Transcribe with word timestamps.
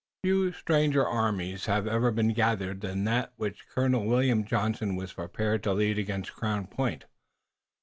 Few 0.23 0.51
stranger 0.51 1.07
armies 1.07 1.67
have 1.67 1.85
ever 1.85 2.09
been 2.09 2.33
gathered 2.33 2.81
than 2.81 3.03
that 3.03 3.33
which 3.35 3.67
Colonel 3.69 4.03
William 4.03 4.43
Johnson 4.43 4.95
was 4.95 5.13
preparing 5.13 5.61
to 5.61 5.73
lead 5.73 5.99
against 5.99 6.33
Crown 6.33 6.65
Point. 6.65 7.05